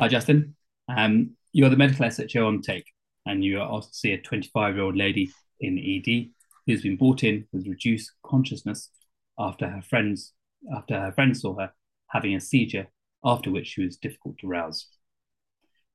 [0.00, 0.56] Hi, Justin.
[0.88, 2.90] Um, you're the medical SHO on take,
[3.26, 5.30] and you are asked to see a 25 year old lady
[5.60, 6.30] in ED
[6.66, 8.90] who's been brought in with reduced consciousness
[9.38, 10.32] after her friends
[10.74, 11.72] after her friends saw her
[12.08, 12.88] having a seizure,
[13.24, 14.88] after which she was difficult to rouse.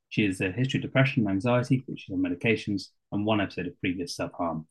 [0.07, 3.67] She has a history of depression and anxiety, which is on medications, and one episode
[3.67, 4.65] of previous self harm.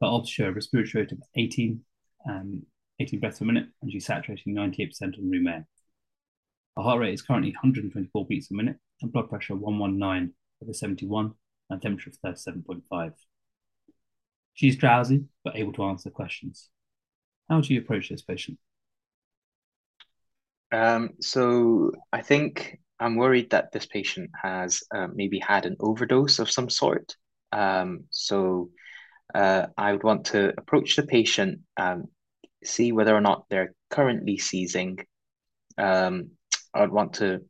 [0.00, 1.84] Her obs show a respiratory rate of 18,
[2.26, 2.62] um,
[3.00, 5.66] 18 breaths per minute, and she's saturating 98% on room air.
[6.76, 11.32] Her heart rate is currently 124 beats a minute, and blood pressure 119 over 71,
[11.70, 13.12] and temperature of 37.5.
[14.54, 16.68] She's drowsy, but able to answer questions.
[17.48, 18.58] How do you approach this patient?
[20.72, 26.38] Um, so I think I'm worried that this patient has uh, maybe had an overdose
[26.38, 27.16] of some sort.
[27.52, 28.70] Um, so
[29.34, 32.04] uh, I would want to approach the patient, um,
[32.62, 34.98] see whether or not they're currently seizing.
[35.78, 36.32] Um,
[36.74, 37.42] I would want to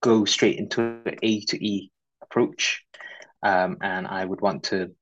[0.00, 1.90] go straight into an A to E
[2.22, 2.84] approach,
[3.42, 4.94] um, and I would want to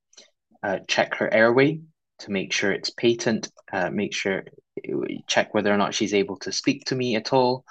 [0.62, 1.81] uh, check her airway
[2.20, 4.45] to make sure it's patent, uh, make sure
[5.27, 7.64] check whether or not she's able to speak to me at all,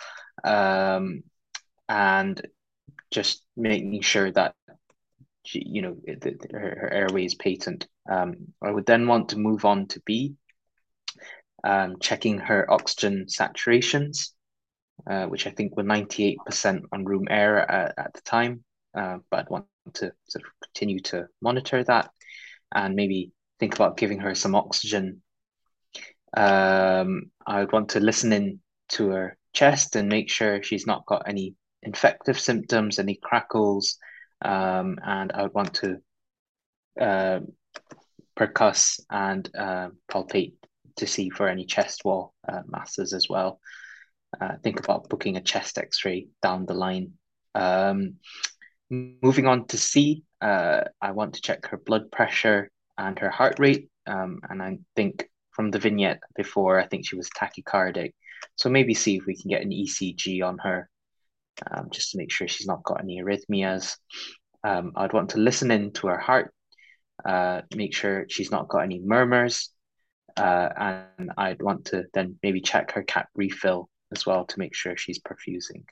[0.44, 1.24] um,
[1.88, 2.42] and
[3.12, 4.56] just making sure that
[5.44, 7.88] she, you know, the, her, her airway is patent.
[8.10, 10.36] Um, I would then want to move on to B,
[11.64, 14.32] um, checking her oxygen saturations,
[15.10, 18.64] uh, which I think were 98% on room air at, at the time.
[18.96, 19.66] Uh, but I'd want
[19.96, 22.10] to sort of continue to monitor that
[22.74, 25.22] and maybe think about giving her some oxygen.
[26.36, 31.06] Um, I would want to listen in to her chest and make sure she's not
[31.06, 33.98] got any infective symptoms, any crackles,
[34.44, 35.98] um, and I would want to
[37.00, 37.40] uh,
[38.38, 40.56] percuss and uh, palpate
[40.98, 43.60] to see for any chest wall uh, masses as well.
[44.40, 47.14] Uh, think about booking a chest X-ray down the line.
[47.54, 48.16] Um,
[48.90, 53.60] moving on to C, uh, I want to check her blood pressure and her heart
[53.60, 53.90] rate.
[54.08, 58.12] Um, and I think from the vignette before, I think she was tachycardic.
[58.56, 60.90] So maybe see if we can get an ECG on her
[61.72, 63.98] um, just to make sure she's not got any arrhythmias.
[64.64, 66.54] Um, I'd want to listen in to her heart,
[67.24, 69.70] uh, make sure she's not got any murmurs,
[70.38, 74.76] uh, and I'd want to then maybe check her cap refill as well to make
[74.76, 75.84] sure she's perfusing.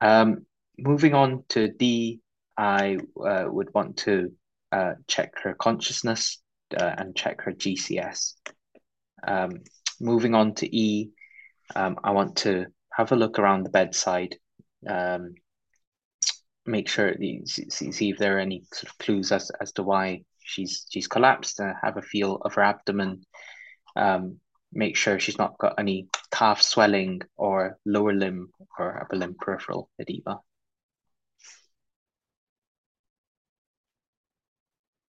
[0.00, 0.46] Um,
[0.78, 2.20] moving on to D,
[2.56, 4.32] I uh, would want to
[4.72, 6.42] uh, check her consciousness
[6.76, 8.34] uh, and check her GCS.
[9.26, 9.62] Um,
[10.00, 11.10] moving on to E,
[11.74, 14.36] um, I want to have a look around the bedside,
[14.88, 15.34] um,
[16.66, 17.14] make sure
[17.44, 21.08] see, see if there are any sort of clues as, as to why she's she's
[21.08, 23.22] collapsed, and have a feel of her abdomen.
[23.96, 24.40] Um,
[24.74, 29.88] make sure she's not got any calf swelling or lower limb or upper limb peripheral
[29.98, 30.40] edema.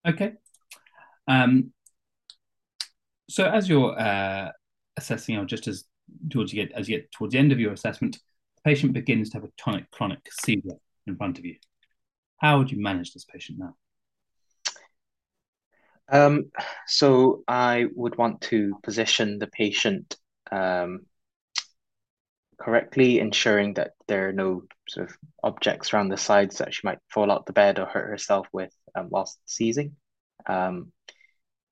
[0.06, 0.32] Okay.
[1.28, 1.72] Um,
[3.28, 4.50] so as you're uh,
[4.96, 5.84] assessing, or just as
[6.30, 8.18] towards you get as you get towards the end of your assessment,
[8.56, 11.56] the patient begins to have a tonic clonic seizure in front of you.
[12.38, 13.76] How would you manage this patient now?
[16.08, 16.50] Um,
[16.86, 20.16] so I would want to position the patient
[20.50, 21.06] um,
[22.60, 26.98] correctly, ensuring that there are no sort of objects around the sides that she might
[27.08, 29.96] fall out the bed or hurt herself with um, whilst seizing.
[30.46, 30.92] Um,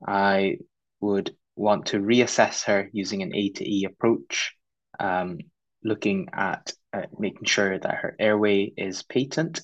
[0.07, 0.59] I
[1.01, 4.55] would want to reassess her using an A to E approach,
[4.99, 5.39] um,
[5.85, 9.61] looking at uh, making sure that her airway is patent,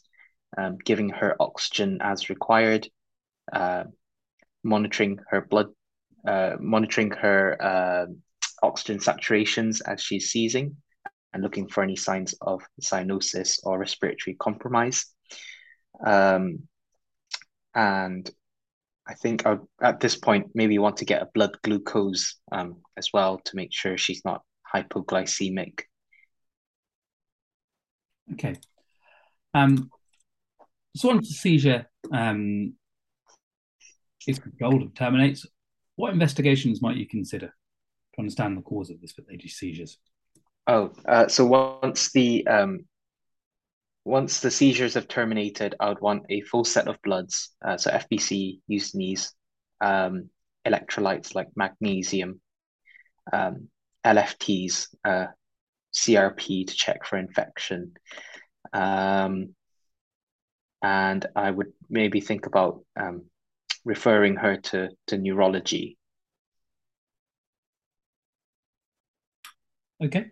[0.56, 2.88] um, giving her oxygen as required,
[3.52, 3.84] uh,
[4.66, 5.68] monitoring her blood,
[6.26, 8.06] uh, monitoring her uh,
[8.62, 10.76] oxygen saturations as she's seizing,
[11.32, 15.06] and looking for any signs of cyanosis or respiratory compromise.
[16.04, 16.68] Um,
[17.74, 18.28] and
[19.06, 23.10] I think I at this point maybe want to get a blood glucose um, as
[23.12, 24.42] well to make sure she's not
[24.74, 25.82] hypoglycemic.
[28.32, 28.56] Okay.
[29.54, 29.90] Um,
[30.96, 32.74] so once the seizure um,
[34.26, 35.46] is controlled terminates,
[35.96, 39.98] what investigations might you consider to understand the cause of this lady's seizures?
[40.66, 42.86] Oh, uh, so once the um,
[44.04, 47.90] once the seizures have terminated, I would want a full set of bloods, uh, so
[47.90, 49.32] FBC, U&Es,
[49.80, 50.30] um,
[50.66, 52.40] electrolytes like magnesium,
[53.32, 53.68] um,
[54.04, 55.26] LFTs, uh,
[55.92, 57.94] CRP to check for infection.
[58.72, 59.54] Um,
[60.82, 63.24] and I would maybe think about um,
[63.86, 65.96] referring her to, to neurology.
[70.02, 70.26] Okay.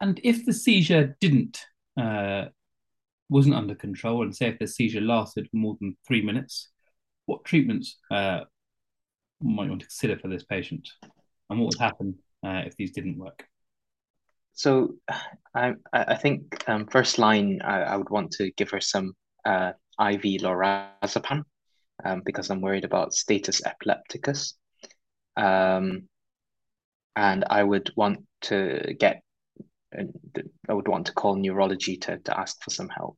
[0.00, 1.60] And if the seizure didn't
[2.00, 2.46] uh,
[3.28, 6.68] wasn't under control, and say if the seizure lasted more than three minutes,
[7.26, 8.40] what treatments uh,
[9.40, 10.88] might you want to consider for this patient,
[11.50, 12.14] and what would happen
[12.46, 13.44] uh, if these didn't work?
[14.52, 14.94] So,
[15.54, 19.14] I I think um, first line I, I would want to give her some
[19.44, 21.42] uh, IV lorazepam
[22.04, 24.54] um, because I'm worried about status epilepticus.
[25.36, 26.08] Um,
[27.14, 29.22] and I would want to get,
[29.96, 33.16] I would want to call neurology to, to ask for some help.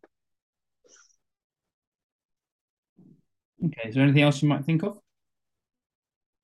[3.64, 4.98] Okay, is there anything else you might think of?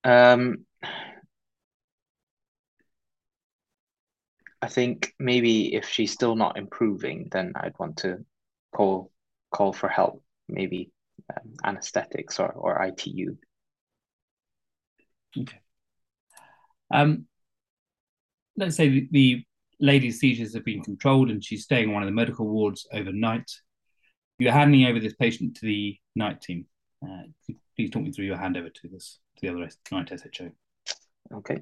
[0.02, 0.66] Um,
[4.60, 8.24] I think maybe if she's still not improving, then I'd want to
[8.74, 9.12] call
[9.52, 10.90] call for help, maybe
[11.30, 13.36] um, anesthetics or, or ITU.
[15.38, 15.58] Okay.
[16.90, 17.26] Um,
[18.56, 19.44] let's say the, the
[19.80, 23.50] lady's seizures have been controlled and she's staying in one of the medical wards overnight.
[24.38, 26.66] You're handing over this patient to the night team.
[27.02, 27.24] Uh,
[27.76, 30.50] please talk me through your handover to this to the other night SHO.
[31.32, 31.60] Okay.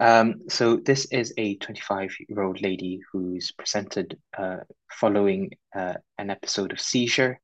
[0.00, 4.58] Um, so this is a 25 year old lady who's presented uh,
[4.90, 7.40] following uh, an episode of seizure.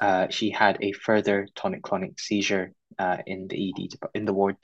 [0.00, 4.56] Uh, she had a further tonic clonic seizure uh, in the ED in the ward.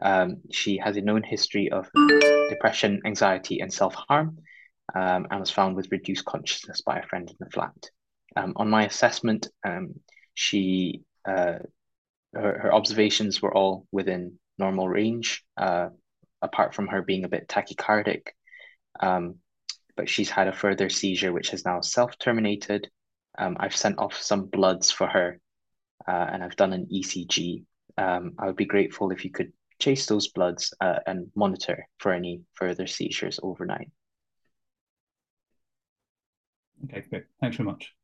[0.00, 1.90] Um, she has a known history of
[2.48, 4.38] depression, anxiety, and self harm,
[4.94, 7.90] um, and was found with reduced consciousness by a friend in the flat.
[8.36, 9.94] Um, on my assessment, um,
[10.34, 11.58] she uh,
[12.34, 15.88] her, her observations were all within normal range, uh,
[16.42, 18.28] apart from her being a bit tachycardic.
[19.00, 19.36] Um,
[19.96, 22.88] but she's had a further seizure, which has now self terminated.
[23.38, 25.40] Um, I've sent off some bloods for her,
[26.06, 27.64] uh, and I've done an ECG.
[27.96, 32.12] Um, I would be grateful if you could chase those bloods uh, and monitor for
[32.12, 33.90] any further seizures overnight.
[36.84, 37.24] Okay, great.
[37.40, 37.94] Thanks very much.